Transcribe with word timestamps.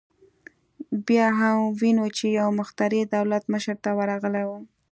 بیا 1.07 1.27
هم 1.39 1.57
وینو 1.79 2.05
چې 2.17 2.25
یو 2.39 2.49
مخترع 2.59 3.01
دولت 3.15 3.43
مشر 3.53 3.75
ته 3.83 3.89
ورغلی 3.97 4.43
و 4.45 4.49